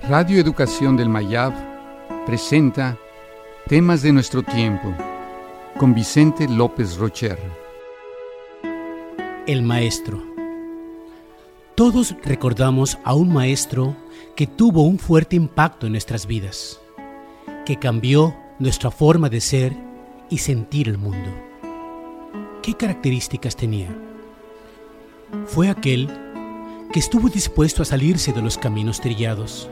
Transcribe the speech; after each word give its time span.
Radio 0.00 0.40
Educación 0.40 0.96
del 0.96 1.08
Mayab 1.08 1.52
presenta 2.26 2.98
Temas 3.68 4.02
de 4.02 4.12
nuestro 4.12 4.42
tiempo 4.42 4.94
con 5.78 5.94
Vicente 5.94 6.48
López 6.48 6.96
Rocher. 6.96 7.38
El 9.46 9.62
maestro. 9.62 10.22
Todos 11.76 12.16
recordamos 12.24 12.98
a 13.04 13.14
un 13.14 13.32
maestro 13.32 13.96
que 14.34 14.46
tuvo 14.46 14.82
un 14.82 14.98
fuerte 14.98 15.36
impacto 15.36 15.86
en 15.86 15.92
nuestras 15.92 16.26
vidas, 16.26 16.80
que 17.64 17.78
cambió 17.78 18.34
nuestra 18.58 18.90
forma 18.90 19.28
de 19.28 19.40
ser 19.40 19.76
y 20.30 20.38
sentir 20.38 20.88
el 20.88 20.98
mundo. 20.98 21.30
¿Qué 22.62 22.74
características 22.74 23.54
tenía? 23.54 23.88
Fue 25.46 25.68
aquel 25.68 26.08
que 26.92 26.98
estuvo 26.98 27.28
dispuesto 27.28 27.82
a 27.82 27.86
salirse 27.86 28.32
de 28.32 28.42
los 28.42 28.58
caminos 28.58 29.00
trillados, 29.00 29.70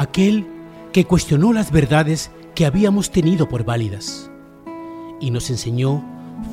aquel 0.00 0.46
que 0.94 1.04
cuestionó 1.04 1.52
las 1.52 1.70
verdades 1.70 2.30
que 2.54 2.64
habíamos 2.64 3.10
tenido 3.10 3.50
por 3.50 3.64
válidas 3.64 4.30
y 5.20 5.30
nos 5.30 5.50
enseñó 5.50 6.02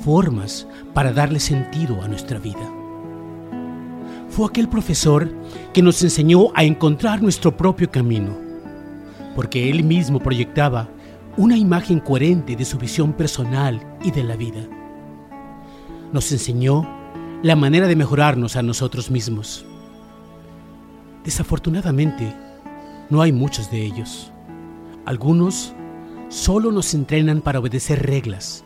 formas 0.03 0.67
para 0.93 1.13
darle 1.13 1.39
sentido 1.39 2.01
a 2.01 2.09
nuestra 2.09 2.39
vida. 2.39 2.69
Fue 4.27 4.47
aquel 4.47 4.67
profesor 4.67 5.31
que 5.73 5.81
nos 5.81 6.03
enseñó 6.03 6.47
a 6.55 6.65
encontrar 6.65 7.21
nuestro 7.21 7.55
propio 7.55 7.89
camino, 7.89 8.35
porque 9.33 9.69
él 9.69 9.85
mismo 9.85 10.19
proyectaba 10.19 10.89
una 11.37 11.55
imagen 11.55 12.01
coherente 12.01 12.57
de 12.57 12.65
su 12.65 12.77
visión 12.77 13.13
personal 13.13 13.79
y 14.03 14.11
de 14.11 14.25
la 14.25 14.35
vida. 14.35 14.67
Nos 16.11 16.29
enseñó 16.33 16.85
la 17.43 17.55
manera 17.55 17.87
de 17.87 17.95
mejorarnos 17.95 18.57
a 18.57 18.61
nosotros 18.61 19.09
mismos. 19.09 19.65
Desafortunadamente, 21.23 22.46
no 23.09 23.21
hay 23.21 23.31
muchos 23.31 23.71
de 23.71 23.83
ellos. 23.83 24.31
Algunos 25.05 25.73
solo 26.29 26.71
nos 26.71 26.93
entrenan 26.93 27.41
para 27.41 27.59
obedecer 27.59 28.05
reglas 28.05 28.63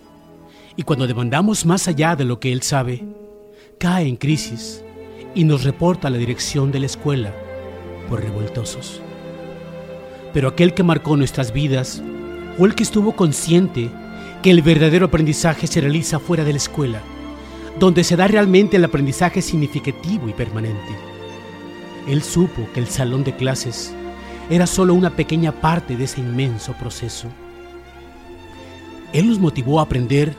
y 0.76 0.84
cuando 0.84 1.08
demandamos 1.08 1.66
más 1.66 1.88
allá 1.88 2.16
de 2.16 2.26
lo 2.26 2.40
que 2.40 2.52
él 2.52 2.62
sabe, 2.62 3.06
cae 3.78 4.08
en 4.08 4.16
crisis 4.16 4.84
y 5.36 5.44
nos 5.44 5.64
reporta 5.64 6.08
a 6.08 6.12
la 6.12 6.18
dirección 6.18 6.72
de 6.72 6.80
la 6.80 6.86
escuela 6.88 7.34
por 8.10 8.22
revoltosos. 8.22 9.02
Pero 10.34 10.50
aquel 10.50 10.74
que 10.74 10.84
marcó 10.84 11.18
nuestras 11.18 11.54
vidas 11.54 12.02
fue 12.58 12.70
el 12.70 12.76
que 12.76 12.84
estuvo 12.84 13.16
consciente 13.16 13.90
que 14.42 14.52
el 14.52 14.62
verdadero 14.62 15.06
aprendizaje 15.06 15.68
se 15.68 15.82
realiza 15.82 16.20
fuera 16.20 16.44
de 16.44 16.52
la 16.52 16.58
escuela 16.58 17.02
donde 17.80 18.04
se 18.04 18.16
da 18.16 18.28
realmente 18.28 18.78
el 18.78 18.84
aprendizaje 18.84 19.42
significativo 19.42 20.28
y 20.30 20.34
permanente. 20.34 20.96
Él 22.08 22.22
supo 22.22 22.68
que 22.74 22.80
el 22.80 22.88
salón 22.88 23.24
de 23.24 23.36
clases 23.36 23.94
era 24.52 24.68
solo 24.68 24.94
una 24.94 25.16
pequeña 25.16 25.54
parte 25.54 25.96
de 25.96 26.04
ese 26.04 26.20
inmenso 26.20 26.74
proceso. 26.74 27.30
Él 29.14 29.30
nos 29.30 29.40
motivó 29.40 29.80
a 29.80 29.84
aprender 29.84 30.36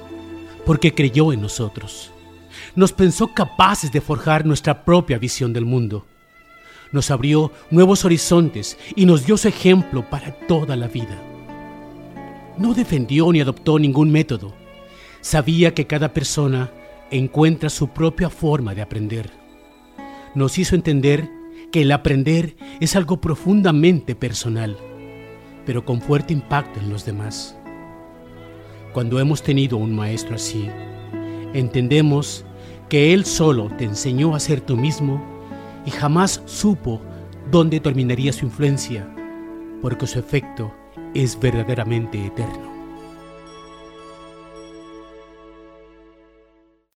porque 0.67 0.93
creyó 0.93 1.33
en 1.33 1.41
nosotros. 1.41 2.13
Nos 2.77 2.93
pensó 2.93 3.29
capaces 3.29 3.91
de 3.91 4.03
forjar 4.03 4.45
nuestra 4.45 4.85
propia 4.85 5.17
visión 5.17 5.55
del 5.55 5.65
mundo. 5.65 6.05
Nos 6.93 7.11
abrió 7.11 7.53
nuevos 7.71 8.05
horizontes 8.05 8.77
y 8.95 9.07
nos 9.07 9.25
dio 9.25 9.39
su 9.39 9.49
ejemplo 9.49 10.09
para 10.11 10.33
toda 10.47 10.77
la 10.77 10.89
vida. 10.89 11.19
No 12.59 12.75
defendió 12.75 13.33
ni 13.33 13.41
adoptó 13.41 13.79
ningún 13.79 14.13
método. 14.13 14.53
Sabía 15.23 15.73
que 15.73 15.87
cada 15.87 16.13
persona 16.13 16.71
encuentra 17.11 17.71
su 17.71 17.89
propia 17.89 18.29
forma 18.29 18.75
de 18.75 18.83
aprender. 18.83 19.31
Nos 20.35 20.59
hizo 20.59 20.75
entender 20.75 21.31
que 21.73 21.83
el 21.83 21.91
aprender 21.91 22.55
es 22.81 22.95
algo 22.95 23.21
profundamente 23.21 24.15
personal, 24.15 24.77
pero 25.67 25.85
con 25.85 26.01
fuerte 26.01 26.33
impacto 26.33 26.79
en 26.79 26.91
los 26.91 27.05
demás. 27.05 27.57
Cuando 28.93 29.19
hemos 29.19 29.43
tenido 29.43 29.79
un 29.79 29.97
maestro 29.97 30.37
así, 30.37 30.69
entendemos 31.55 32.45
que 32.89 33.15
él 33.15 33.25
solo 33.25 33.71
te 33.79 33.85
enseñó 33.85 34.35
a 34.35 34.41
ser 34.41 34.61
tú 34.61 34.77
mismo 34.77 35.25
y 35.87 35.91
jamás 35.91 36.43
supo 36.45 37.01
dónde 37.51 37.81
terminaría 37.81 38.33
su 38.33 38.45
influencia, 38.45 39.09
porque 39.81 40.07
su 40.07 40.19
efecto 40.19 40.73
es 41.15 41.41
verdaderamente 41.41 42.27
eterno. 42.27 42.72